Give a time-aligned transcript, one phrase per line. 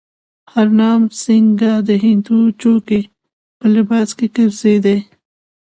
[0.53, 3.01] هرنام سینګه د هندو جوګي
[3.57, 4.97] په لباس کې ګرځېدی.